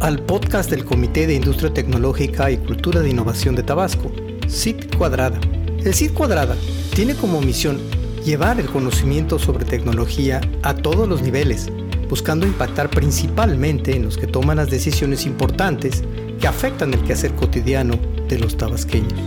[0.00, 4.12] al podcast del Comité de Industria Tecnológica y Cultura de Innovación de Tabasco,
[4.48, 5.40] CIT Cuadrada.
[5.84, 6.56] El CIT Cuadrada
[6.94, 7.80] tiene como misión
[8.24, 11.68] llevar el conocimiento sobre tecnología a todos los niveles,
[12.08, 16.04] buscando impactar principalmente en los que toman las decisiones importantes
[16.40, 19.18] que afectan el quehacer cotidiano de los tabasqueños.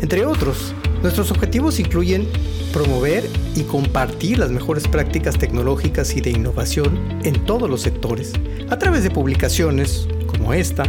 [0.00, 0.72] Entre otros,
[1.02, 2.28] nuestros objetivos incluyen
[2.72, 8.32] promover y compartir las mejores prácticas tecnológicas y de innovación en todos los sectores,
[8.68, 10.84] a través de publicaciones como esta,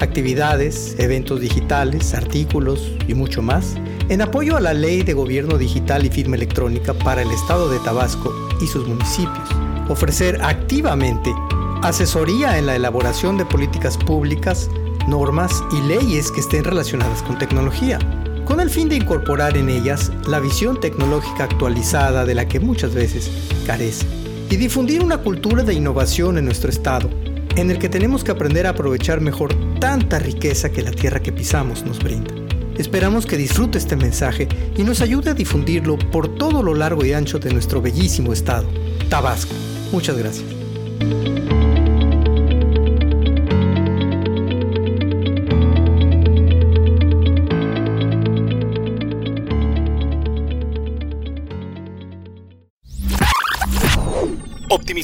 [0.00, 3.74] actividades, eventos digitales, artículos y mucho más,
[4.08, 7.78] en apoyo a la Ley de Gobierno Digital y Firma Electrónica para el Estado de
[7.80, 9.48] Tabasco y sus municipios.
[9.88, 11.34] Ofrecer activamente
[11.82, 14.70] asesoría en la elaboración de políticas públicas,
[15.08, 17.98] normas y leyes que estén relacionadas con tecnología
[18.46, 22.94] con el fin de incorporar en ellas la visión tecnológica actualizada de la que muchas
[22.94, 23.28] veces
[23.66, 24.06] carece,
[24.48, 27.10] y difundir una cultura de innovación en nuestro estado,
[27.56, 31.32] en el que tenemos que aprender a aprovechar mejor tanta riqueza que la tierra que
[31.32, 32.32] pisamos nos brinda.
[32.78, 37.12] Esperamos que disfrute este mensaje y nos ayude a difundirlo por todo lo largo y
[37.12, 38.68] ancho de nuestro bellísimo estado,
[39.08, 39.52] Tabasco.
[39.90, 40.55] Muchas gracias.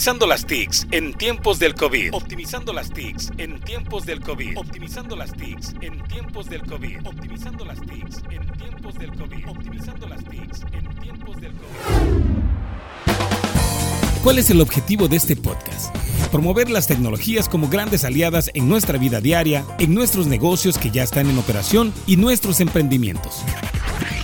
[0.03, 2.13] Optimizando las TICs en tiempos del COVID.
[2.13, 4.59] Optimizando las TICs en tiempos del COVID.
[4.59, 7.07] Optimizando las TICs en tiempos del COVID.
[7.07, 9.49] Optimizando las TICs en tiempos del COVID.
[9.49, 11.77] Optimizando las TICs en tiempos del COVID.
[14.25, 15.95] ¿Cuál es el objetivo de este podcast?
[16.33, 21.05] Promover las tecnologías como grandes aliadas en nuestra vida diaria, en nuestros negocios que ya
[21.05, 23.45] están en operación y nuestros emprendimientos.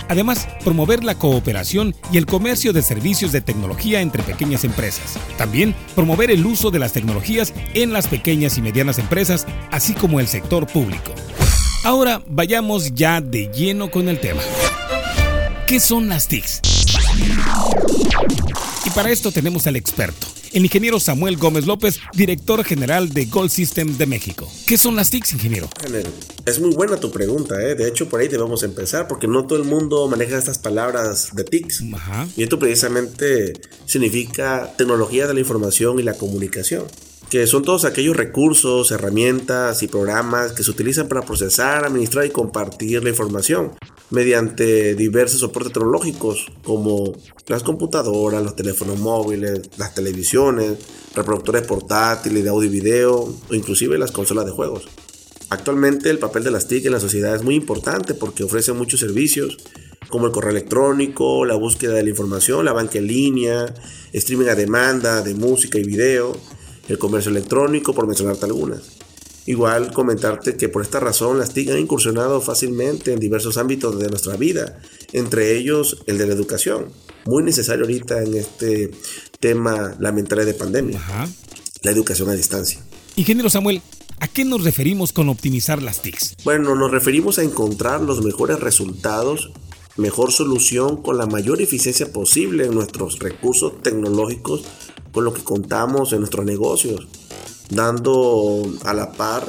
[0.09, 5.17] Además, promover la cooperación y el comercio de servicios de tecnología entre pequeñas empresas.
[5.37, 10.19] También promover el uso de las tecnologías en las pequeñas y medianas empresas, así como
[10.19, 11.13] el sector público.
[11.83, 14.41] Ahora vayamos ya de lleno con el tema.
[15.67, 16.61] ¿Qué son las TICs?
[18.85, 23.49] Y para esto tenemos al experto, el ingeniero Samuel Gómez López, director general de Gold
[23.49, 24.47] System de México.
[24.65, 25.69] ¿Qué son las TICs, ingeniero?
[26.45, 27.75] Es muy buena tu pregunta, ¿eh?
[27.75, 31.43] de hecho por ahí debemos empezar, porque no todo el mundo maneja estas palabras de
[31.43, 31.83] TICs.
[32.35, 33.53] Y esto precisamente
[33.85, 36.85] significa tecnología de la información y la comunicación
[37.29, 42.31] que son todos aquellos recursos, herramientas y programas que se utilizan para procesar, administrar y
[42.31, 43.73] compartir la información
[44.11, 47.13] mediante diversos soportes tecnológicos como
[47.47, 50.77] las computadoras, los teléfonos móviles, las televisiones,
[51.15, 54.87] reproductores portátiles de audio y video o inclusive las consolas de juegos.
[55.49, 58.99] Actualmente el papel de las TIC en la sociedad es muy importante porque ofrece muchos
[58.99, 59.57] servicios
[60.07, 63.73] como el correo electrónico, la búsqueda de la información, la banca en línea,
[64.13, 66.35] streaming a demanda de música y video,
[66.87, 68.99] el comercio electrónico, por mencionarte algunas.
[69.49, 74.07] Igual comentarte que por esta razón las TIC han incursionado fácilmente en diversos ámbitos de
[74.07, 74.79] nuestra vida,
[75.11, 76.89] entre ellos el de la educación,
[77.25, 78.91] muy necesario ahorita en este
[79.39, 81.01] tema lamentable de pandemia,
[81.81, 82.79] la educación a distancia.
[83.15, 83.81] Ingeniero Samuel,
[84.19, 86.35] ¿A qué nos referimos con optimizar las TICs?
[86.43, 89.51] Bueno, nos referimos a encontrar los mejores resultados,
[89.97, 94.63] mejor solución con la mayor eficiencia posible en nuestros recursos tecnológicos
[95.11, 97.07] con lo que contamos en nuestros negocios
[97.69, 99.47] dando a la par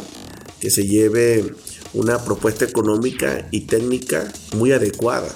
[0.60, 1.54] que se lleve
[1.92, 5.28] una propuesta económica y técnica muy adecuada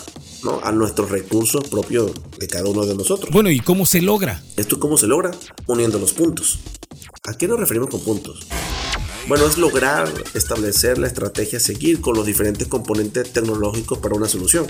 [0.45, 0.61] ¿no?
[0.63, 3.33] a nuestros recursos propios de cada uno de nosotros.
[3.33, 4.43] Bueno, ¿y cómo se logra?
[4.57, 5.33] ¿Esto cómo se logra?
[5.67, 6.61] Uniendo los puntos.
[7.27, 8.47] ¿A qué nos referimos con puntos?
[9.27, 14.29] Bueno, es lograr establecer la estrategia a seguir con los diferentes componentes tecnológicos para una
[14.29, 14.67] solución.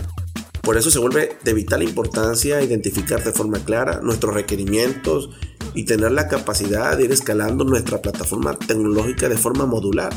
[0.63, 5.31] Por eso se vuelve de vital importancia identificar de forma clara nuestros requerimientos
[5.75, 10.12] y tener la capacidad de ir escalando nuestra plataforma tecnológica de forma modular.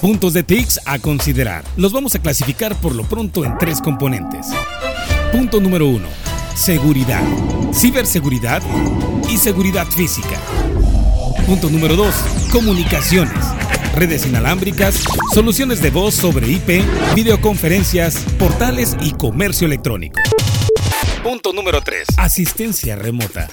[0.00, 1.64] Puntos de TICS a considerar.
[1.76, 4.48] Los vamos a clasificar por lo pronto en tres componentes.
[5.32, 6.06] Punto número uno.
[6.54, 7.22] Seguridad,
[7.72, 8.62] ciberseguridad
[9.30, 10.38] y seguridad física.
[11.46, 12.14] Punto número 2.
[12.52, 13.44] Comunicaciones.
[13.94, 16.82] Redes inalámbricas, soluciones de voz sobre IP,
[17.14, 20.20] videoconferencias, portales y comercio electrónico.
[21.22, 22.06] Punto número 3.
[22.16, 23.48] Asistencia remota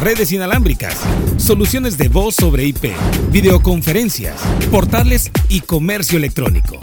[0.00, 0.96] redes inalámbricas,
[1.36, 2.92] soluciones de voz sobre IP,
[3.30, 6.80] videoconferencias, portales y comercio electrónico.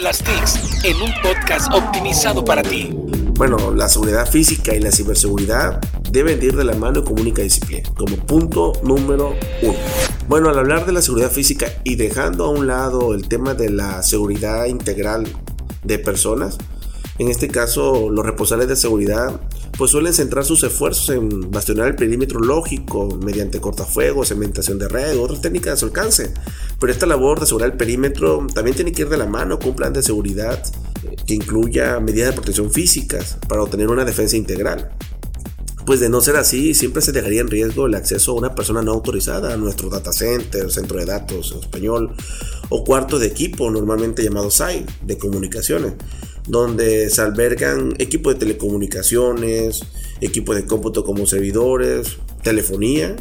[0.00, 2.90] Las TICs en un podcast optimizado para ti.
[3.34, 5.80] Bueno, la seguridad física y la ciberseguridad
[6.10, 9.74] deben ir de la mano con única disciplina, como punto número uno.
[10.28, 13.68] Bueno, al hablar de la seguridad física y dejando a un lado el tema de
[13.68, 15.28] la seguridad integral
[15.84, 16.56] de personas,
[17.18, 19.40] en este caso los responsables de seguridad
[19.76, 25.16] pues suelen centrar sus esfuerzos en bastionar el perímetro lógico mediante cortafuegos, cementación de red
[25.16, 26.32] u otras técnicas a su alcance.
[26.78, 29.70] Pero esta labor de asegurar el perímetro también tiene que ir de la mano con
[29.70, 30.62] un plan de seguridad
[31.26, 34.90] que incluya medidas de protección físicas para obtener una defensa integral.
[35.86, 38.82] Pues de no ser así, siempre se dejaría en riesgo el acceso a una persona
[38.82, 42.14] no autorizada a nuestro data center, centro de datos en español,
[42.68, 45.94] o cuarto de equipo, normalmente llamado SAI, de comunicaciones,
[46.46, 49.82] donde se albergan equipos de telecomunicaciones,
[50.20, 53.16] equipos de cómputo como servidores, telefonía,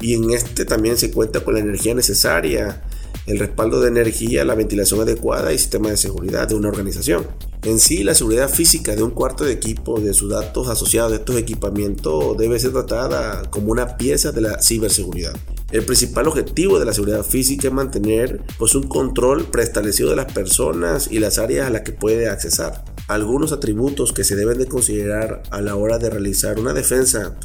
[0.00, 2.82] y en este también se cuenta con la energía necesaria
[3.26, 7.26] el respaldo de energía, la ventilación adecuada y sistema de seguridad de una organización.
[7.62, 11.16] En sí, la seguridad física de un cuarto de equipo, de sus datos asociados a
[11.16, 15.34] estos equipamientos, debe ser tratada como una pieza de la ciberseguridad.
[15.70, 20.32] El principal objetivo de la seguridad física es mantener pues, un control preestablecido de las
[20.32, 22.84] personas y las áreas a las que puede accesar.
[23.08, 27.36] Algunos atributos que se deben de considerar a la hora de realizar una defensa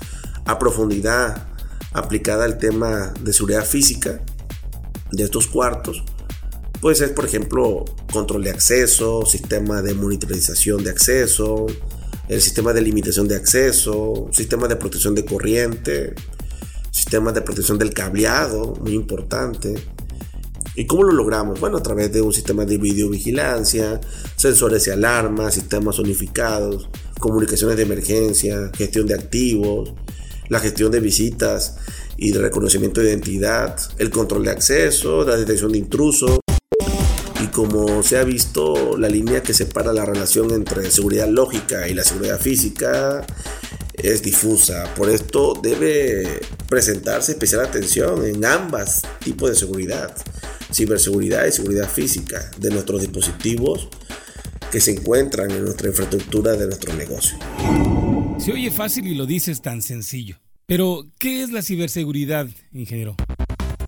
[0.45, 1.47] a profundidad
[1.93, 4.21] aplicada al tema de seguridad física
[5.11, 6.03] de estos cuartos,
[6.81, 11.65] pues es por ejemplo control de acceso, sistema de monitorización de acceso,
[12.27, 16.13] el sistema de limitación de acceso, sistema de protección de corriente,
[16.91, 19.75] sistema de protección del cableado, muy importante.
[20.75, 21.59] ¿Y cómo lo logramos?
[21.59, 23.99] Bueno, a través de un sistema de videovigilancia,
[24.35, 26.89] sensores y alarmas, sistemas unificados,
[27.19, 29.93] comunicaciones de emergencia, gestión de activos,
[30.49, 31.75] la gestión de visitas
[32.17, 36.39] y de reconocimiento de identidad, el control de acceso, la detección de intrusos.
[37.41, 41.93] Y como se ha visto, la línea que separa la relación entre seguridad lógica y
[41.93, 43.25] la seguridad física
[43.93, 44.93] es difusa.
[44.95, 50.13] Por esto debe presentarse especial atención en ambas tipos de seguridad,
[50.73, 53.89] ciberseguridad y seguridad física de nuestros dispositivos
[54.71, 57.37] que se encuentran en nuestra infraestructura de nuestro negocio.
[58.39, 60.37] Se oye fácil y lo dices tan sencillo.
[60.67, 63.15] Pero, ¿qué es la ciberseguridad, ingeniero?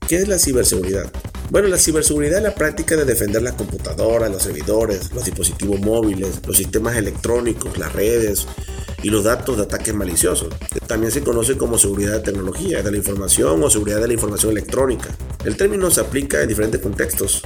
[0.08, 1.12] ¿Qué es la ciberseguridad?
[1.52, 6.42] Bueno, la ciberseguridad es la práctica de defender las computadoras, los servidores, los dispositivos móviles,
[6.48, 8.48] los sistemas electrónicos, las redes
[9.04, 10.54] y los datos de ataques maliciosos.
[10.88, 14.52] También se conoce como seguridad de tecnología, de la información o seguridad de la información
[14.52, 15.16] electrónica.
[15.46, 17.44] El término se aplica en diferentes contextos,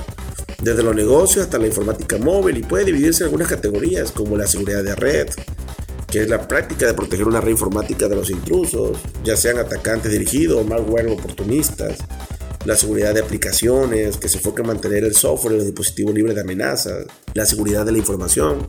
[0.62, 4.48] desde los negocios hasta la informática móvil y puede dividirse en algunas categorías como la
[4.48, 5.28] seguridad de red,
[6.14, 10.12] que es la práctica de proteger una red informática de los intrusos, ya sean atacantes
[10.12, 11.98] dirigidos malware oportunistas,
[12.66, 16.36] la seguridad de aplicaciones, que se enfoca en mantener el software y los dispositivos libres
[16.36, 18.68] de amenazas, la seguridad de la información,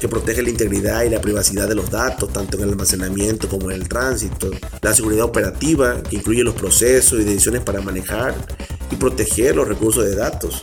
[0.00, 3.70] que protege la integridad y la privacidad de los datos, tanto en el almacenamiento como
[3.70, 4.50] en el tránsito,
[4.80, 8.34] la seguridad operativa, que incluye los procesos y decisiones para manejar
[8.90, 10.62] y proteger los recursos de datos,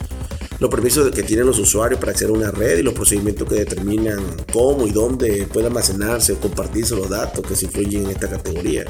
[0.64, 3.56] los permisos que tienen los usuarios para acceder a una red y los procedimientos que
[3.56, 4.24] determinan
[4.54, 8.86] cómo y dónde pueden almacenarse o compartirse los datos que se influyen en esta categoría.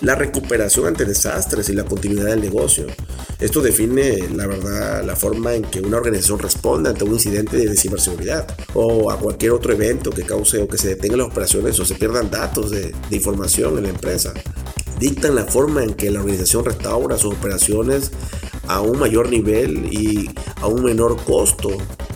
[0.00, 2.86] La recuperación ante desastres y la continuidad del negocio.
[3.38, 7.76] Esto define, la verdad, la forma en que una organización responde ante un incidente de
[7.76, 11.84] ciberseguridad o a cualquier otro evento que cause o que se detengan las operaciones o
[11.84, 14.32] se pierdan datos de, de información en la empresa.
[14.98, 18.10] Dictan la forma en que la organización restaura sus operaciones
[18.68, 20.30] a un mayor nivel y
[20.60, 21.70] a un menor costo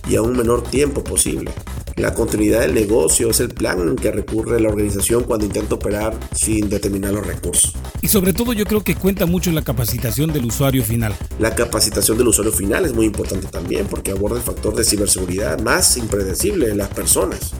[0.08, 1.50] y a un menor tiempo posible.
[1.96, 6.18] La continuidad del negocio es el plan en que recurre la organización cuando intenta operar
[6.34, 7.74] sin determinar los recursos.
[8.00, 11.14] Y sobre todo yo creo que cuenta mucho la capacitación del usuario final.
[11.38, 15.60] La capacitación del usuario final es muy importante también porque aborda el factor de ciberseguridad
[15.60, 17.52] más impredecible en las personas.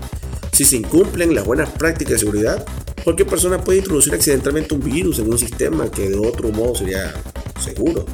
[0.53, 2.65] Si se incumplen las buenas prácticas de seguridad,
[3.05, 7.15] cualquier persona puede introducir accidentalmente un virus en un sistema que de otro modo sería
[7.63, 8.05] seguro.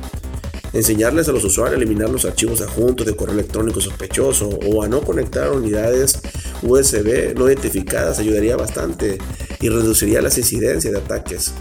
[0.79, 4.87] Enseñarles a los usuarios a eliminar los archivos adjuntos de correo electrónico sospechoso o a
[4.87, 6.21] no conectar unidades
[6.63, 9.19] USB no identificadas ayudaría bastante
[9.61, 11.53] y reduciría las incidencias de ataques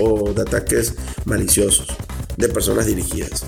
[0.00, 0.96] o de ataques
[1.26, 1.96] maliciosos
[2.36, 3.46] de personas dirigidas.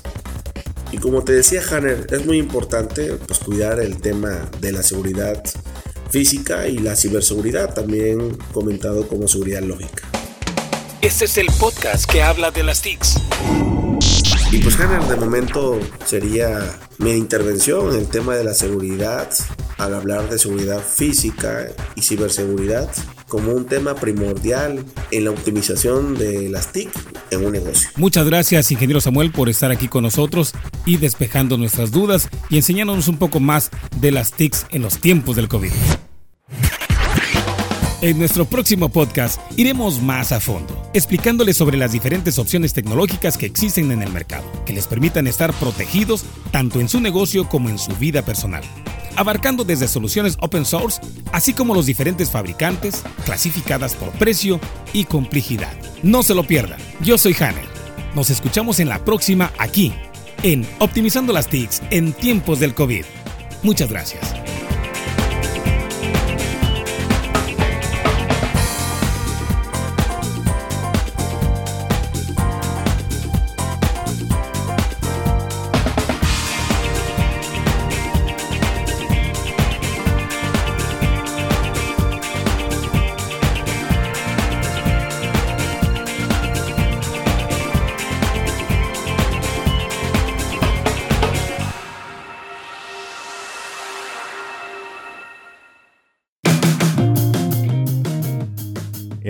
[0.93, 5.43] Y como te decía Hanner, es muy importante pues, cuidar el tema de la seguridad
[6.09, 10.07] física y la ciberseguridad, también comentado como seguridad lógica.
[11.01, 13.17] Este es el podcast que habla de las TICs.
[14.51, 16.59] Y pues Hanner, de momento sería
[16.97, 19.29] mi intervención en el tema de la seguridad,
[19.77, 22.89] al hablar de seguridad física y ciberseguridad
[23.27, 26.89] como un tema primordial en la optimización de las TIC
[27.29, 27.89] en un negocio.
[27.95, 30.53] Muchas gracias, ingeniero Samuel, por estar aquí con nosotros
[30.83, 33.69] y despejando nuestras dudas y enseñándonos un poco más
[34.01, 35.71] de las TICs en los tiempos del COVID.
[38.01, 43.45] En nuestro próximo podcast iremos más a fondo, explicándoles sobre las diferentes opciones tecnológicas que
[43.45, 47.77] existen en el mercado, que les permitan estar protegidos tanto en su negocio como en
[47.77, 48.63] su vida personal.
[49.15, 51.01] abarcando desde soluciones open source,
[51.33, 54.61] así como los diferentes fabricantes, clasificadas por precio
[54.93, 55.73] y complejidad.
[56.03, 57.67] No se lo pierdan, yo soy Hanner.
[58.15, 59.91] Nos escuchamos en la próxima aquí,
[60.41, 63.03] en Optimizando las TICs en tiempos del COVID.
[63.61, 64.38] Muchas gracias.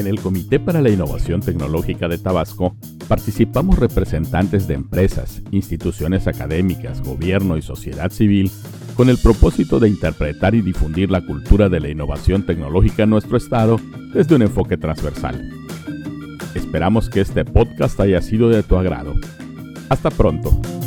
[0.09, 2.75] El Comité para la Innovación Tecnológica de Tabasco
[3.07, 8.51] participamos representantes de empresas, instituciones académicas, gobierno y sociedad civil
[8.95, 13.37] con el propósito de interpretar y difundir la cultura de la innovación tecnológica en nuestro
[13.37, 13.79] estado
[14.13, 15.49] desde un enfoque transversal.
[16.55, 19.13] Esperamos que este podcast haya sido de tu agrado.
[19.89, 20.78] Hasta pronto.